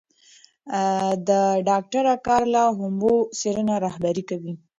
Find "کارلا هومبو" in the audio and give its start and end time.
2.27-3.15